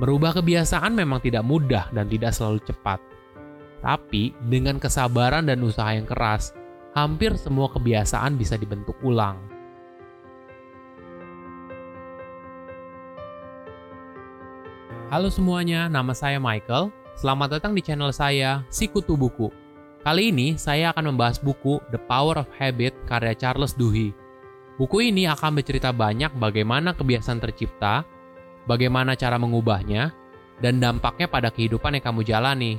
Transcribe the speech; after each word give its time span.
Merubah 0.00 0.32
kebiasaan 0.32 0.96
memang 0.96 1.20
tidak 1.20 1.44
mudah 1.44 1.92
dan 1.92 2.08
tidak 2.08 2.32
selalu 2.32 2.64
cepat. 2.64 3.04
Tapi 3.84 4.32
dengan 4.48 4.80
kesabaran 4.80 5.44
dan 5.44 5.60
usaha 5.60 5.92
yang 5.92 6.08
keras, 6.08 6.56
hampir 6.96 7.36
semua 7.36 7.68
kebiasaan 7.68 8.40
bisa 8.40 8.56
dibentuk 8.56 8.96
ulang. 9.04 9.36
Halo 15.12 15.28
semuanya, 15.28 15.84
nama 15.92 16.16
saya 16.16 16.40
Michael. 16.40 16.88
Selamat 17.12 17.60
datang 17.60 17.76
di 17.76 17.84
channel 17.84 18.08
saya, 18.08 18.64
Sikutu 18.72 19.20
Buku. 19.20 19.52
Kali 20.00 20.32
ini 20.32 20.56
saya 20.56 20.96
akan 20.96 21.12
membahas 21.12 21.36
buku 21.36 21.76
The 21.92 22.00
Power 22.08 22.40
of 22.40 22.48
Habit 22.56 22.96
karya 23.04 23.36
Charles 23.36 23.76
Duhigg. 23.76 24.16
Buku 24.80 25.12
ini 25.12 25.28
akan 25.28 25.60
bercerita 25.60 25.92
banyak 25.92 26.32
bagaimana 26.40 26.96
kebiasaan 26.96 27.36
tercipta, 27.36 28.08
bagaimana 28.70 29.18
cara 29.18 29.34
mengubahnya, 29.34 30.14
dan 30.62 30.78
dampaknya 30.78 31.26
pada 31.26 31.50
kehidupan 31.50 31.98
yang 31.98 32.04
kamu 32.06 32.22
jalani. 32.22 32.78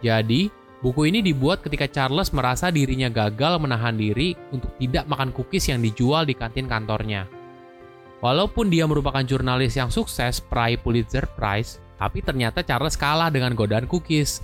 Jadi, 0.00 0.48
buku 0.80 1.12
ini 1.12 1.20
dibuat 1.20 1.60
ketika 1.60 1.84
Charles 1.84 2.32
merasa 2.32 2.72
dirinya 2.72 3.12
gagal 3.12 3.60
menahan 3.60 4.00
diri 4.00 4.32
untuk 4.48 4.72
tidak 4.80 5.04
makan 5.04 5.36
cookies 5.36 5.68
yang 5.68 5.84
dijual 5.84 6.24
di 6.24 6.32
kantin 6.32 6.64
kantornya. 6.64 7.28
Walaupun 8.24 8.72
dia 8.72 8.88
merupakan 8.88 9.20
jurnalis 9.20 9.76
yang 9.76 9.92
sukses 9.92 10.40
peraih 10.40 10.80
Pulitzer 10.80 11.28
Prize, 11.36 11.76
tapi 12.00 12.24
ternyata 12.24 12.64
Charles 12.64 12.96
kalah 12.96 13.28
dengan 13.28 13.52
godaan 13.52 13.84
cookies. 13.84 14.40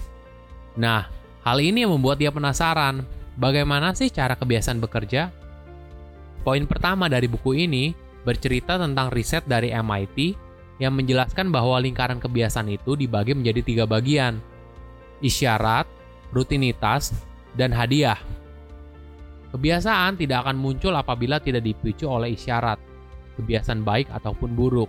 Nah, 0.76 1.08
hal 1.40 1.56
ini 1.56 1.88
yang 1.88 1.96
membuat 1.96 2.20
dia 2.20 2.28
penasaran, 2.28 3.08
bagaimana 3.40 3.96
sih 3.96 4.12
cara 4.12 4.36
kebiasaan 4.36 4.76
bekerja? 4.76 5.32
Poin 6.42 6.64
pertama 6.68 7.08
dari 7.08 7.30
buku 7.30 7.54
ini 7.54 7.94
bercerita 8.26 8.76
tentang 8.76 9.08
riset 9.14 9.46
dari 9.46 9.70
MIT 9.72 10.36
yang 10.80 10.96
menjelaskan 10.96 11.52
bahwa 11.52 11.76
lingkaran 11.80 12.22
kebiasaan 12.22 12.68
itu 12.72 12.96
dibagi 12.96 13.36
menjadi 13.36 13.60
tiga 13.60 13.84
bagian, 13.84 14.40
isyarat, 15.20 15.84
rutinitas, 16.32 17.12
dan 17.52 17.72
hadiah. 17.72 18.18
Kebiasaan 19.52 20.16
tidak 20.16 20.48
akan 20.48 20.56
muncul 20.56 20.96
apabila 20.96 21.36
tidak 21.36 21.68
dipicu 21.68 22.08
oleh 22.08 22.32
isyarat, 22.32 22.80
kebiasaan 23.36 23.84
baik 23.84 24.08
ataupun 24.08 24.56
buruk. 24.56 24.88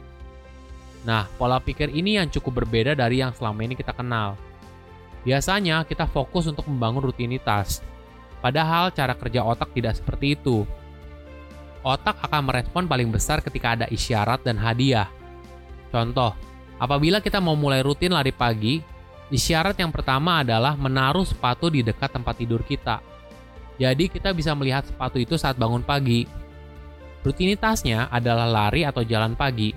Nah, 1.04 1.28
pola 1.36 1.60
pikir 1.60 1.92
ini 1.92 2.16
yang 2.16 2.32
cukup 2.32 2.64
berbeda 2.64 2.96
dari 2.96 3.20
yang 3.20 3.36
selama 3.36 3.60
ini 3.68 3.76
kita 3.76 3.92
kenal. 3.92 4.40
Biasanya 5.28 5.84
kita 5.84 6.08
fokus 6.08 6.48
untuk 6.48 6.64
membangun 6.68 7.12
rutinitas, 7.12 7.84
padahal 8.40 8.92
cara 8.96 9.16
kerja 9.16 9.44
otak 9.44 9.76
tidak 9.76 10.00
seperti 10.00 10.40
itu. 10.40 10.64
Otak 11.84 12.24
akan 12.24 12.48
merespon 12.48 12.88
paling 12.88 13.12
besar 13.12 13.44
ketika 13.44 13.76
ada 13.76 13.88
isyarat 13.92 14.48
dan 14.48 14.56
hadiah. 14.56 15.12
Contoh, 15.94 16.34
apabila 16.82 17.22
kita 17.22 17.38
mau 17.38 17.54
mulai 17.54 17.86
rutin 17.86 18.18
lari 18.18 18.34
pagi, 18.34 18.82
isyarat 19.30 19.78
yang 19.78 19.94
pertama 19.94 20.42
adalah 20.42 20.74
menaruh 20.74 21.22
sepatu 21.22 21.70
di 21.70 21.86
dekat 21.86 22.10
tempat 22.10 22.34
tidur 22.42 22.66
kita. 22.66 22.98
Jadi 23.78 24.10
kita 24.10 24.34
bisa 24.34 24.58
melihat 24.58 24.90
sepatu 24.90 25.22
itu 25.22 25.38
saat 25.38 25.54
bangun 25.54 25.86
pagi. 25.86 26.26
Rutinitasnya 27.22 28.10
adalah 28.10 28.50
lari 28.50 28.90
atau 28.90 29.06
jalan 29.06 29.38
pagi. 29.38 29.70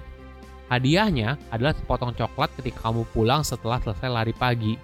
Hadiahnya 0.72 1.52
adalah 1.52 1.76
sepotong 1.76 2.16
coklat 2.16 2.50
ketika 2.58 2.88
kamu 2.88 3.04
pulang 3.12 3.44
setelah 3.44 3.76
selesai 3.84 4.08
lari 4.08 4.32
pagi. 4.32 4.74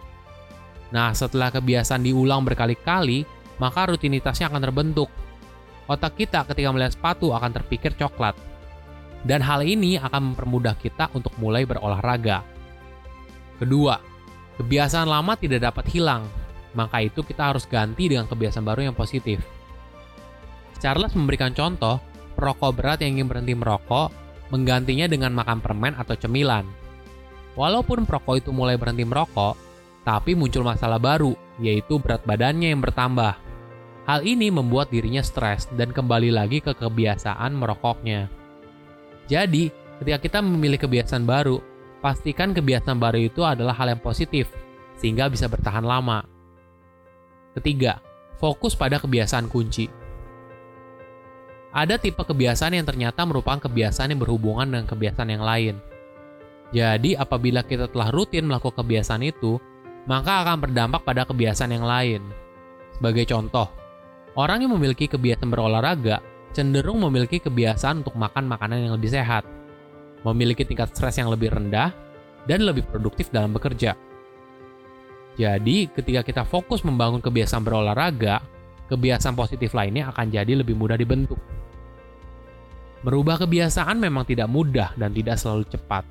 Nah, 0.92 1.16
setelah 1.16 1.48
kebiasaan 1.48 2.05
diulang 2.05 2.44
berkali-kali, 2.44 3.25
maka 3.56 3.88
rutinitasnya 3.88 4.53
akan 4.53 4.62
terbentuk. 4.62 5.08
Otak 5.88 6.14
kita 6.14 6.44
ketika 6.44 6.69
melihat 6.70 6.92
sepatu 6.94 7.33
akan 7.33 7.50
terpikir 7.50 7.97
coklat. 7.97 8.52
Dan 9.23 9.39
hal 9.42 9.62
ini 9.62 9.98
akan 10.03 10.34
mempermudah 10.34 10.75
kita 10.78 11.11
untuk 11.15 11.31
mulai 11.39 11.62
berolahraga. 11.62 12.42
Kedua, 13.62 13.95
kebiasaan 14.59 15.06
lama 15.06 15.39
tidak 15.39 15.62
dapat 15.70 15.87
hilang, 15.95 16.27
maka 16.75 17.05
itu 17.06 17.22
kita 17.22 17.55
harus 17.55 17.62
ganti 17.69 18.10
dengan 18.10 18.27
kebiasaan 18.27 18.66
baru 18.66 18.91
yang 18.91 18.97
positif. 18.99 19.38
Charles 20.83 21.15
memberikan 21.15 21.55
contoh 21.55 22.03
perokok 22.34 22.75
berat 22.75 22.99
yang 23.06 23.22
ingin 23.22 23.31
berhenti 23.31 23.55
merokok, 23.55 24.10
menggantinya 24.50 25.06
dengan 25.06 25.31
makan 25.31 25.62
permen 25.62 25.94
atau 25.94 26.19
cemilan. 26.19 26.66
Walaupun 27.54 28.03
perokok 28.03 28.43
itu 28.43 28.50
mulai 28.50 28.75
berhenti 28.75 29.06
merokok, 29.06 29.54
tapi 30.03 30.34
muncul 30.34 30.66
masalah 30.66 30.99
baru, 30.99 31.39
yaitu 31.62 32.03
berat 32.03 32.27
badannya 32.27 32.75
yang 32.75 32.83
bertambah. 32.83 33.39
Hal 34.03 34.27
ini 34.27 34.50
membuat 34.50 34.91
dirinya 34.91 35.22
stres 35.22 35.71
dan 35.78 35.94
kembali 35.94 36.34
lagi 36.34 36.59
ke 36.59 36.75
kebiasaan 36.75 37.54
merokoknya. 37.54 38.41
Jadi, 39.31 39.71
ketika 40.03 40.19
kita 40.19 40.38
memilih 40.43 40.78
kebiasaan 40.83 41.22
baru, 41.22 41.62
pastikan 42.03 42.50
kebiasaan 42.50 42.99
baru 42.99 43.19
itu 43.22 43.47
adalah 43.47 43.75
hal 43.77 43.94
yang 43.94 44.03
positif, 44.03 44.50
sehingga 44.99 45.31
bisa 45.31 45.47
bertahan 45.47 45.87
lama. 45.87 46.27
Ketiga, 47.55 48.03
fokus 48.41 48.75
pada 48.75 48.99
kebiasaan 48.99 49.47
kunci. 49.47 49.87
Ada 51.72 51.97
tipe 51.97 52.21
kebiasaan 52.21 52.77
yang 52.77 52.84
ternyata 52.84 53.25
merupakan 53.25 53.65
kebiasaan 53.65 54.12
yang 54.12 54.21
berhubungan 54.21 54.69
dengan 54.69 54.87
kebiasaan 54.91 55.31
yang 55.33 55.44
lain. 55.44 55.75
Jadi, 56.72 57.16
apabila 57.16 57.65
kita 57.65 57.89
telah 57.89 58.09
rutin 58.12 58.49
melakukan 58.49 58.84
kebiasaan 58.84 59.25
itu, 59.25 59.60
maka 60.09 60.43
akan 60.43 60.69
berdampak 60.69 61.04
pada 61.04 61.22
kebiasaan 61.28 61.72
yang 61.72 61.87
lain. 61.87 62.21
Sebagai 62.97 63.25
contoh, 63.28 63.69
orang 64.37 64.65
yang 64.65 64.72
memiliki 64.77 65.09
kebiasaan 65.09 65.49
berolahraga 65.49 66.21
cenderung 66.53 67.01
memiliki 67.03 67.41
kebiasaan 67.41 68.05
untuk 68.05 68.15
makan 68.17 68.47
makanan 68.47 68.89
yang 68.89 68.95
lebih 68.95 69.11
sehat, 69.11 69.45
memiliki 70.23 70.63
tingkat 70.63 70.93
stres 70.93 71.19
yang 71.19 71.33
lebih 71.33 71.51
rendah, 71.51 71.91
dan 72.47 72.63
lebih 72.63 72.87
produktif 72.87 73.33
dalam 73.33 73.51
bekerja. 73.57 73.97
Jadi, 75.33 75.89
ketika 75.89 76.21
kita 76.21 76.43
fokus 76.45 76.85
membangun 76.85 77.25
kebiasaan 77.25 77.65
berolahraga, 77.65 78.45
kebiasaan 78.93 79.33
positif 79.33 79.73
lainnya 79.73 80.13
akan 80.13 80.29
jadi 80.29 80.61
lebih 80.61 80.77
mudah 80.77 81.01
dibentuk. 81.01 81.41
Merubah 83.03 83.41
kebiasaan 83.41 83.99
memang 83.99 84.29
tidak 84.29 84.47
mudah 84.53 84.95
dan 84.95 85.11
tidak 85.17 85.41
selalu 85.41 85.65
cepat. 85.73 86.05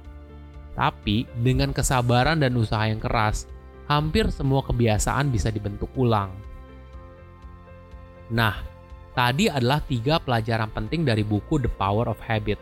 Tapi, 0.74 1.30
dengan 1.40 1.72
kesabaran 1.72 2.42
dan 2.42 2.58
usaha 2.58 2.84
yang 2.90 3.00
keras, 3.00 3.46
hampir 3.86 4.28
semua 4.34 4.66
kebiasaan 4.66 5.30
bisa 5.30 5.54
dibentuk 5.54 5.92
ulang. 5.96 6.34
Nah, 8.32 8.71
tadi 9.14 9.52
adalah 9.52 9.84
tiga 9.84 10.18
pelajaran 10.22 10.72
penting 10.72 11.04
dari 11.04 11.22
buku 11.26 11.60
The 11.60 11.72
Power 11.72 12.12
of 12.12 12.20
Habit. 12.24 12.60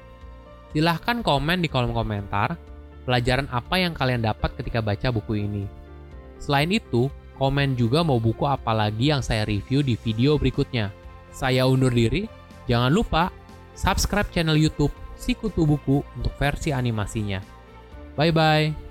Silahkan 0.74 1.26
komen 1.26 1.66
di 1.66 1.70
kolom 1.70 1.94
komentar 1.94 2.54
pelajaran 3.10 3.50
apa 3.50 3.82
yang 3.82 3.98
kalian 3.98 4.22
dapat 4.22 4.54
ketika 4.62 4.86
baca 4.86 5.10
buku 5.10 5.42
ini. 5.42 5.66
Selain 6.38 6.70
itu, 6.70 7.10
komen 7.42 7.74
juga 7.74 8.06
mau 8.06 8.22
buku 8.22 8.46
apa 8.46 8.70
lagi 8.76 9.10
yang 9.10 9.26
saya 9.26 9.50
review 9.50 9.82
di 9.82 9.98
video 9.98 10.38
berikutnya. 10.38 10.94
Saya 11.34 11.66
undur 11.66 11.90
diri, 11.90 12.30
jangan 12.70 12.94
lupa 12.94 13.34
subscribe 13.74 14.30
channel 14.30 14.60
YouTube 14.60 14.94
Sikutu 15.20 15.68
Buku 15.68 16.06
untuk 16.16 16.32
versi 16.40 16.72
animasinya. 16.72 17.44
Bye 18.16 18.32
bye. 18.32 18.89